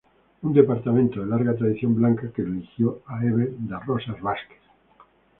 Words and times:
Un 0.41 0.51
departamento 0.51 1.19
de 1.21 1.27
larga 1.27 1.53
tradición 1.55 1.93
blanca, 1.95 2.31
que 2.33 2.41
eligió 2.41 3.03
a 3.05 3.23
Eber 3.23 3.51
da 3.59 3.77
Rosa 3.81 4.13
Vázquez. 4.19 4.57